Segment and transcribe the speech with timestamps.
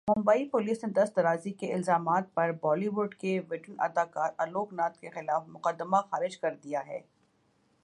[0.07, 4.97] Mumbai police نے درست درازی کے الزامات پر بالی وڈ کے ویٹرن اداکار الوک ناتھ
[4.99, 6.99] کے خلاف مقدمہ خارج کردیا ہے